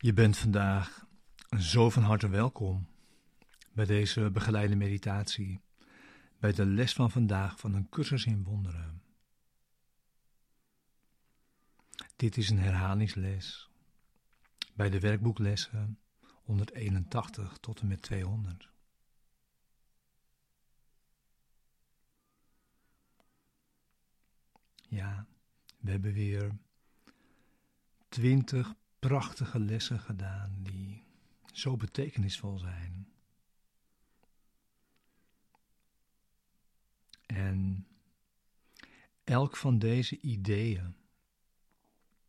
[0.00, 1.06] Je bent vandaag
[1.58, 2.88] zo van harte welkom
[3.72, 5.60] bij deze begeleide meditatie,
[6.38, 9.02] bij de les van vandaag van een cursus in wonderen.
[12.16, 13.70] Dit is een herhalingsles
[14.74, 15.98] bij de werkboeklessen
[16.44, 18.70] 181 tot en met 200.
[24.88, 25.26] Ja,
[25.78, 26.58] we hebben weer
[28.08, 28.74] twintig
[29.08, 31.04] prachtige lessen gedaan die
[31.52, 33.08] zo betekenisvol zijn.
[37.26, 37.86] En
[39.24, 40.94] elk van deze ideeën,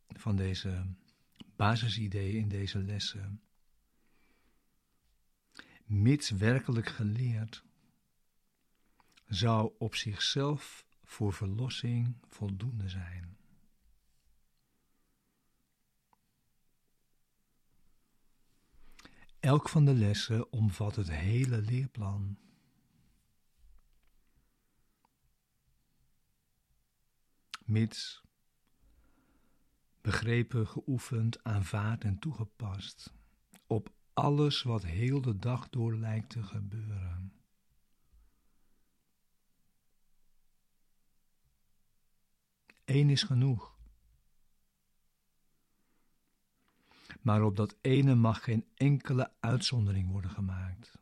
[0.08, 0.86] van deze
[1.56, 3.42] basisideeën in deze lessen,
[5.84, 7.64] mits werkelijk geleerd,
[9.26, 13.39] zou op zichzelf voor verlossing voldoende zijn.
[19.40, 22.38] Elk van de lessen omvat het hele leerplan.
[27.64, 28.22] Mits
[30.00, 33.12] begrepen, geoefend, aanvaard en toegepast
[33.66, 37.32] op alles wat heel de dag door lijkt te gebeuren.
[42.84, 43.79] Eén is genoeg.
[47.22, 50.98] Maar op dat ene mag geen enkele uitzondering worden gemaakt.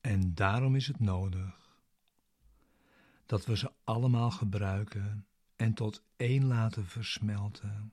[0.00, 1.78] En daarom is het nodig
[3.26, 5.26] dat we ze allemaal gebruiken
[5.56, 7.92] en tot één laten versmelten,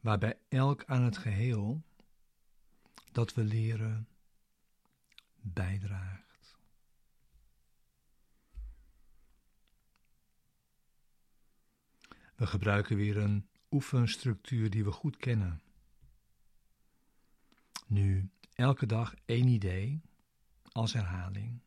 [0.00, 1.82] waarbij elk aan het geheel
[3.12, 4.08] dat we leren
[5.40, 6.23] bijdraagt.
[12.44, 15.62] We gebruiken weer een oefenstructuur die we goed kennen.
[17.86, 20.00] Nu, elke dag één idee
[20.72, 21.60] als herhaling.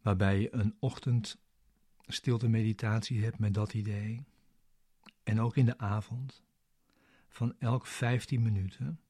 [0.00, 1.38] Waarbij je een ochtend
[2.06, 4.24] stilte meditatie hebt met dat idee.
[5.22, 6.42] En ook in de avond
[7.28, 9.00] van elk 15 minuten.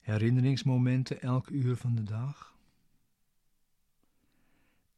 [0.00, 2.53] Herinneringsmomenten elk uur van de dag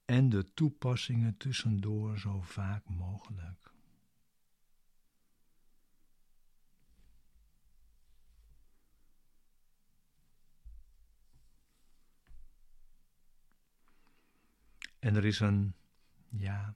[0.06, 3.74] en de toepassingen tussendoor zo vaak mogelijk.
[14.98, 15.74] En er is een,
[16.28, 16.74] ja,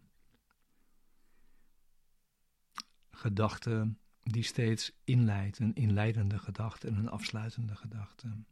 [3.11, 8.45] gedachte die steeds inleidt, een inleidende gedachte en een afsluitende gedachte.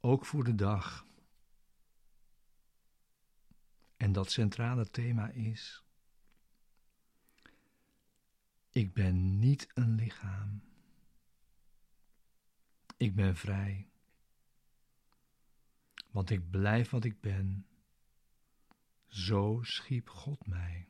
[0.00, 1.07] Ook voor de dag
[3.98, 5.82] en dat centrale thema is:
[8.70, 10.62] Ik ben niet een lichaam.
[12.96, 13.88] Ik ben vrij.
[16.10, 17.66] Want ik blijf wat ik ben.
[19.06, 20.88] Zo schiep God mij.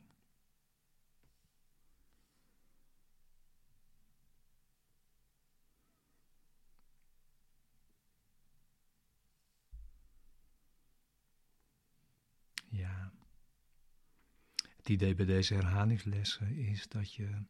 [14.89, 17.43] Het idee bij deze herhalingslessen is dat je,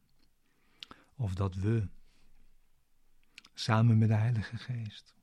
[1.15, 1.87] of dat we,
[3.53, 5.15] samen met de Heilige Geest,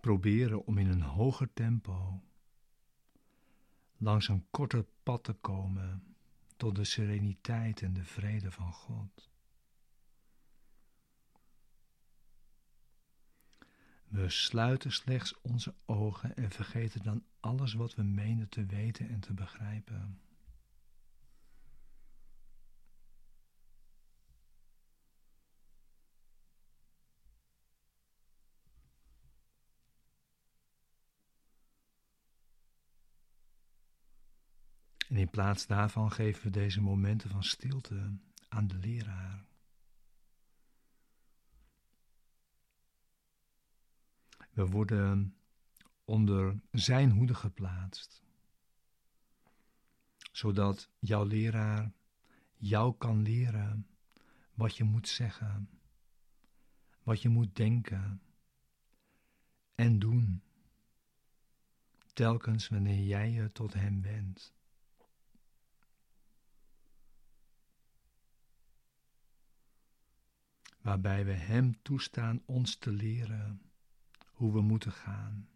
[0.00, 2.22] proberen om in een hoger tempo
[3.96, 6.14] langs een korter pad te komen
[6.56, 9.30] tot de sereniteit en de vrede van God.
[14.08, 19.20] We sluiten slechts onze ogen en vergeten dan alles wat we menen te weten en
[19.20, 20.20] te begrijpen.
[35.20, 38.12] In plaats daarvan geven we deze momenten van stilte
[38.48, 39.44] aan de leraar.
[44.50, 45.36] We worden
[46.04, 48.22] onder zijn hoede geplaatst,
[50.32, 51.92] zodat jouw leraar
[52.56, 53.86] jou kan leren
[54.54, 55.70] wat je moet zeggen,
[57.02, 58.22] wat je moet denken
[59.74, 60.42] en doen,
[62.12, 64.58] telkens wanneer jij je tot hem wendt.
[70.80, 73.62] Waarbij we Hem toestaan ons te leren
[74.32, 75.48] hoe we moeten gaan.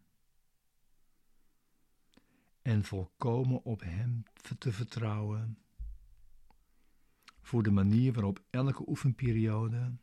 [2.64, 4.22] en volkomen op Hem
[4.58, 5.58] te vertrouwen
[7.40, 9.96] voor de manier waarop elke oefenperiode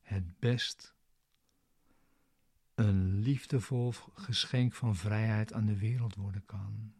[0.00, 0.94] het best
[2.74, 6.94] een liefdevol geschenk van vrijheid aan de wereld worden kan.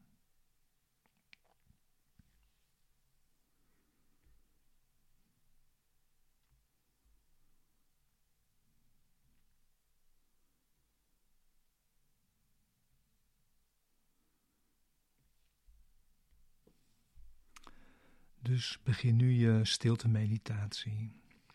[18.55, 21.13] Dus begin nu je stilte meditatie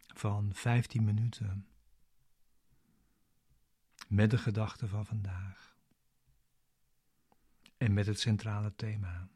[0.08, 1.68] van 15 minuten
[4.08, 5.78] met de gedachten van vandaag
[7.78, 9.30] en met het centrale thema.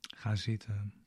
[0.00, 1.04] Ga zitten.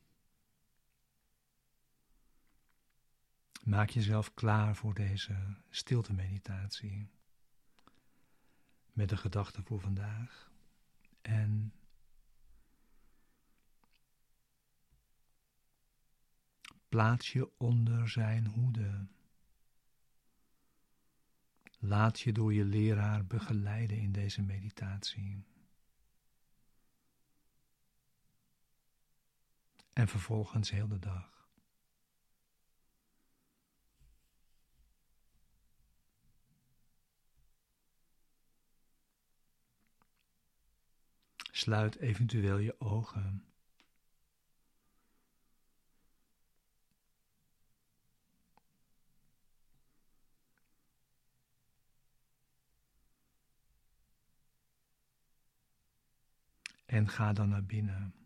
[3.64, 7.10] Maak jezelf klaar voor deze stilte meditatie
[8.94, 10.45] met de gedachten voor vandaag.
[11.26, 11.74] En
[16.90, 19.08] plaats je onder zijn hoede.
[21.80, 25.44] Laat je door je leraar begeleiden in deze meditatie.
[29.94, 31.35] En vervolgens heel de dag.
[41.66, 43.44] Sluit eventueel je ogen.
[56.86, 58.25] En ga dan naar binnen.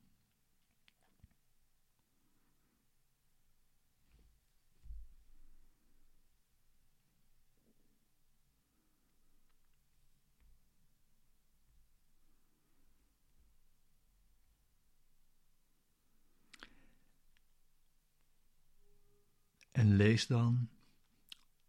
[20.19, 20.69] Lees dan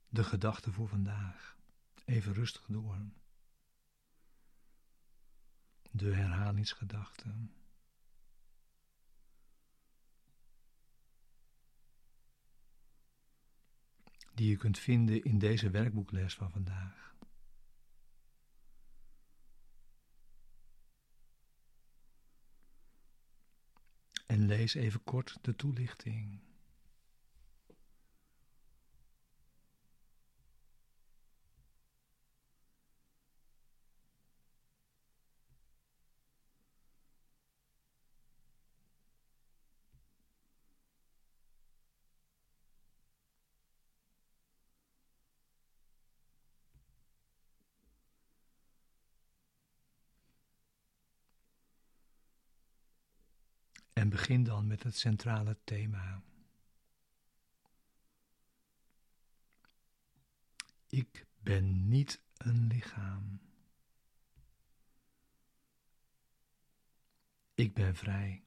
[0.08, 1.56] de gedachten voor vandaag.
[2.05, 2.99] Even rustig door.
[5.91, 7.55] De herhalingsgedachten.
[14.35, 17.14] Die je kunt vinden in deze werkboekles van vandaag.
[24.26, 26.50] En lees even kort de toelichting.
[54.11, 56.23] Begin dan met het centrale thema.
[60.87, 63.40] Ik ben niet een lichaam.
[67.55, 68.45] Ik ben vrij.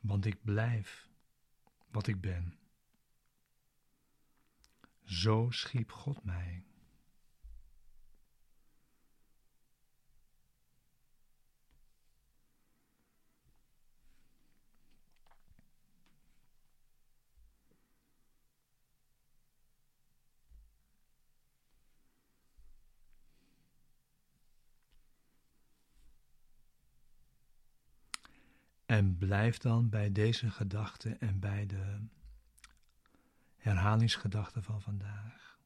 [0.00, 1.08] Want ik blijf
[1.90, 2.58] wat ik ben.
[5.04, 6.71] Zo schiep God mij.
[28.92, 32.06] En blijf dan bij deze gedachte en bij de
[33.56, 35.60] herhalingsgedachten van vandaag.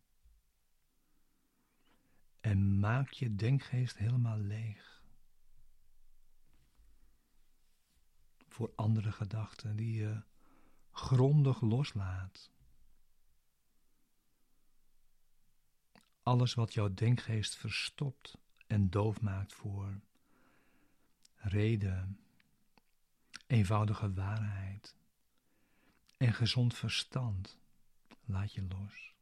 [2.40, 5.02] En maak je denkgeest helemaal leeg.
[8.48, 10.22] Voor andere gedachten die je
[10.90, 12.50] grondig loslaat.
[16.22, 20.00] Alles wat jouw denkgeest verstopt en doof maakt voor
[21.34, 22.25] reden
[23.46, 24.96] eenvoudige waarheid
[26.16, 27.58] en gezond verstand
[28.24, 29.14] laat je los.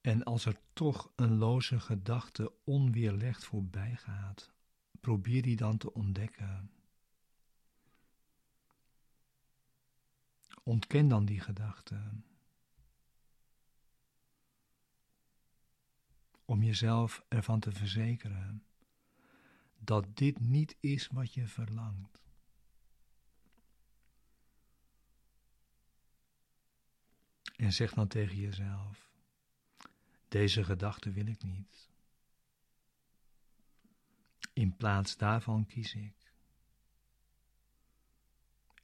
[0.00, 4.52] En als er toch een loze gedachte onweerlegd voorbij gaat,
[5.00, 6.70] probeer die dan te ontdekken.
[10.62, 12.12] Ontken dan die gedachte.
[16.50, 18.64] Om jezelf ervan te verzekeren
[19.78, 22.22] dat dit niet is wat je verlangt.
[27.56, 29.10] En zeg dan tegen jezelf:
[30.28, 31.88] Deze gedachte wil ik niet.
[34.52, 36.32] In plaats daarvan kies ik.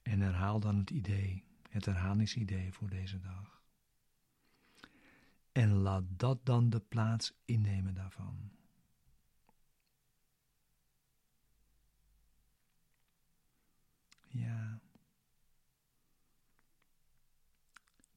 [0.01, 3.56] En herhaal dan het idee, het herhalingsidee voor deze dag.
[5.57, 8.51] En laat dat dan de plaats innemen daarvan.
[14.27, 14.81] Ja.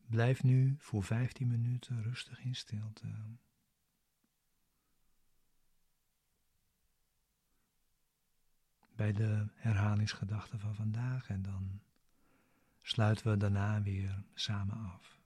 [0.06, 3.08] Blijf nu voor 15 minuten rustig in stilte.
[8.94, 11.80] Bij de herhalingsgedachte van vandaag en dan
[12.82, 15.19] sluiten we daarna weer samen af.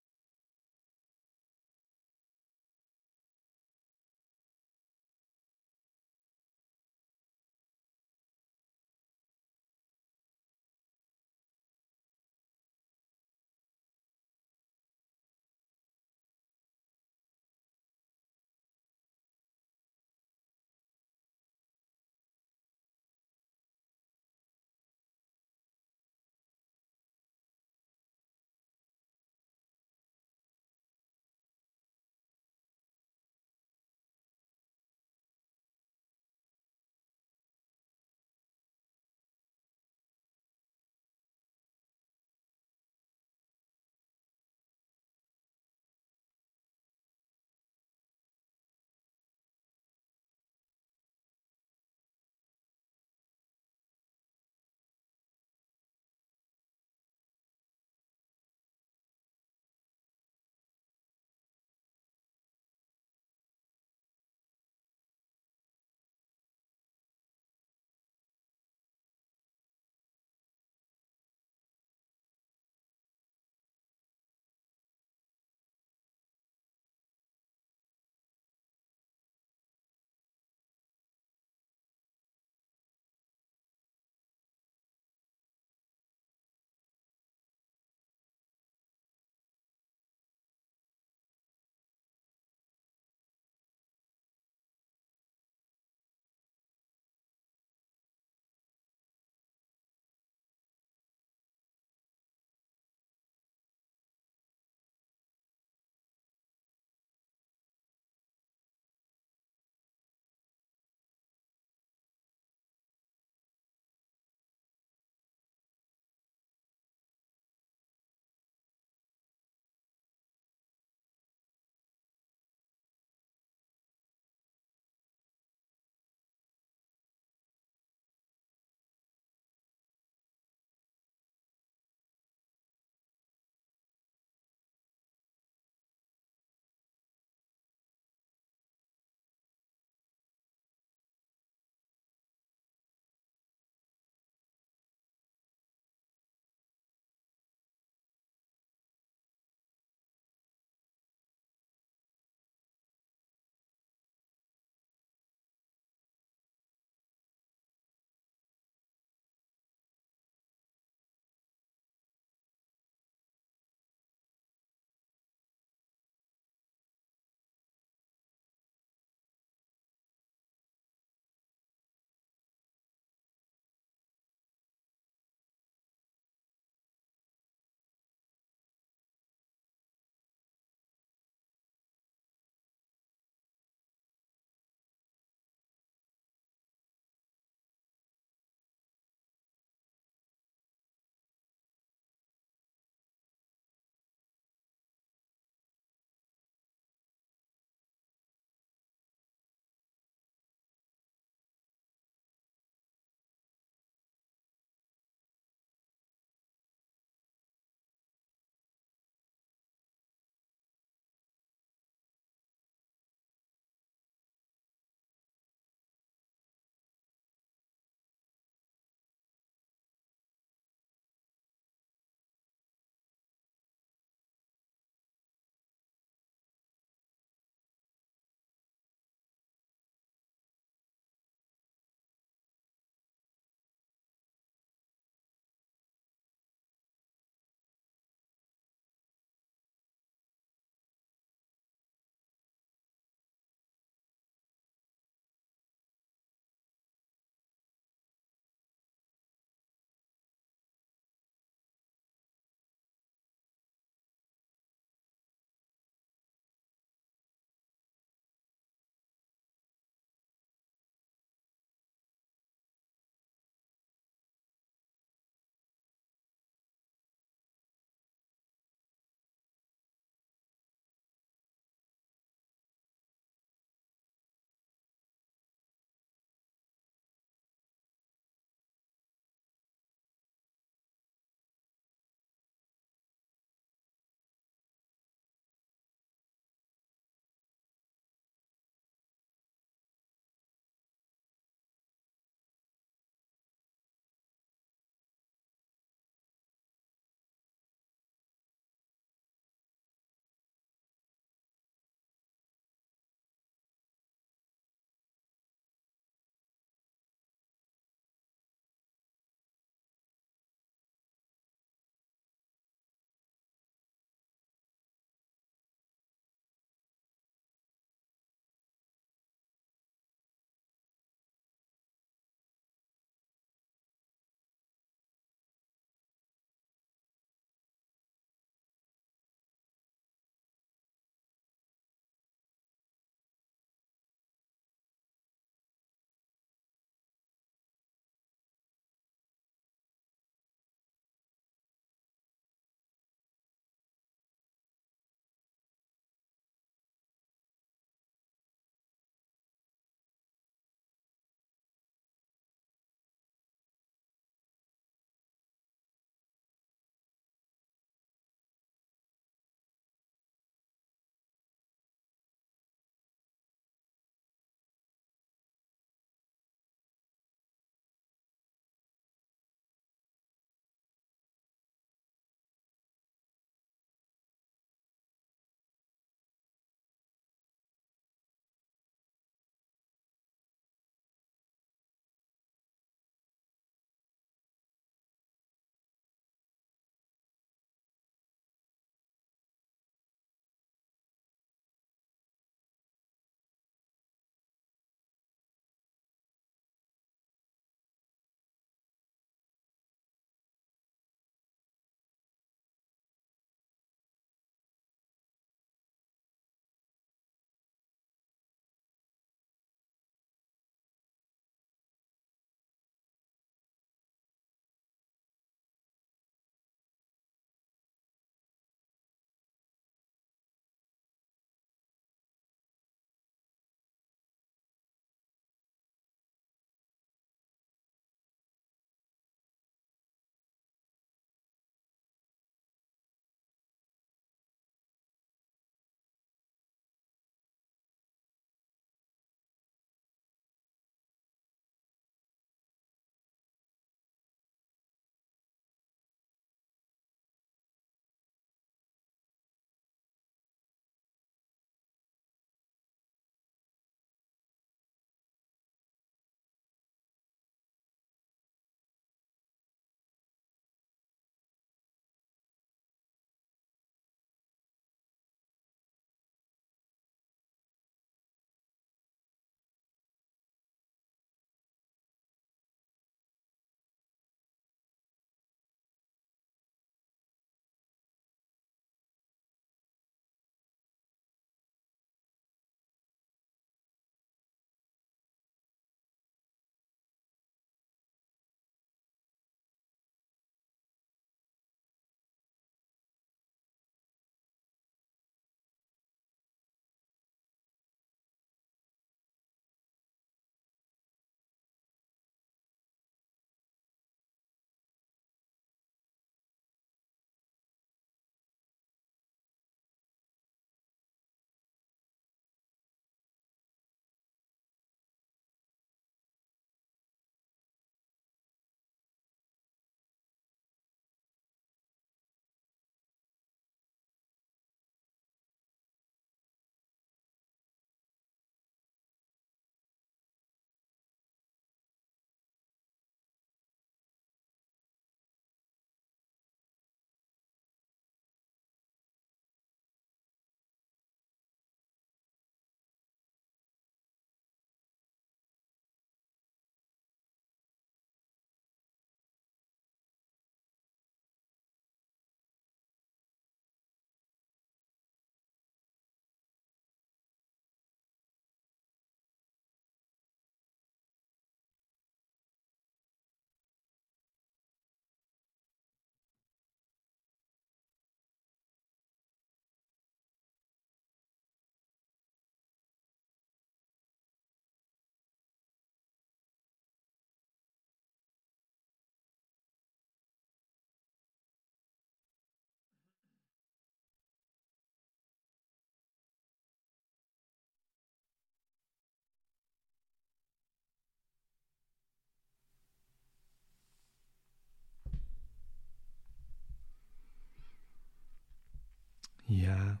[599.48, 600.00] Ja.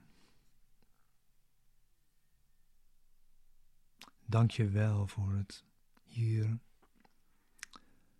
[4.24, 5.64] Dank je wel voor het
[6.04, 6.58] hier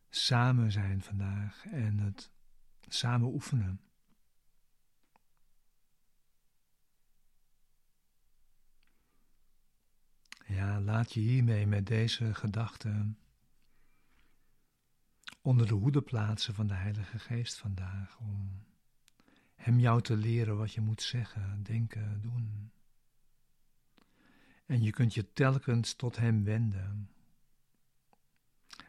[0.09, 2.31] samen zijn vandaag en het
[2.87, 3.81] samen oefenen.
[10.47, 13.19] Ja, laat je hiermee met deze gedachten
[15.41, 18.67] onder de hoede plaatsen van de Heilige Geest vandaag, om
[19.69, 22.73] Hem jou te leren wat je moet zeggen, denken, doen.
[24.67, 27.11] En je kunt je telkens tot Hem wenden,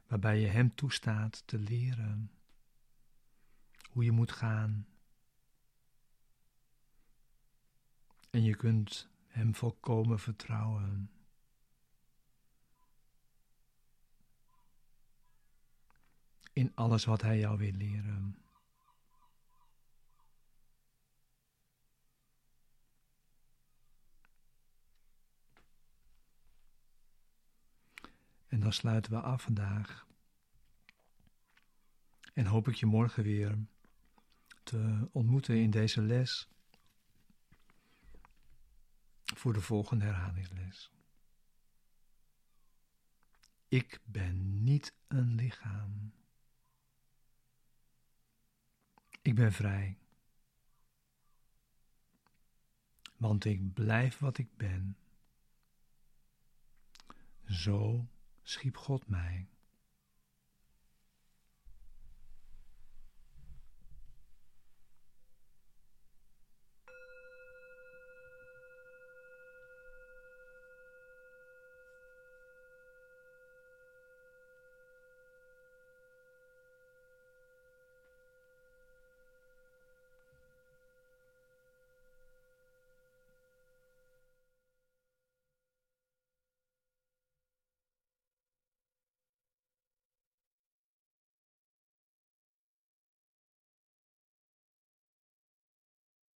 [0.07, 2.31] waarbij je Hem toestaat te leren
[3.89, 4.87] hoe je moet gaan.
[8.29, 11.11] En je kunt Hem volkomen vertrouwen.
[16.53, 18.48] In alles wat Hij jou wil leren.
[28.49, 30.07] En dan sluiten we af vandaag.
[32.33, 33.57] En hoop ik je morgen weer
[34.63, 36.49] te ontmoeten in deze les.
[39.23, 40.91] Voor de volgende herhalingsles.
[43.67, 46.13] Ik ben niet een lichaam.
[49.21, 49.97] Ik ben vrij.
[53.17, 54.97] Want ik blijf wat ik ben.
[57.45, 58.07] Zo
[58.49, 59.47] schiep God mij.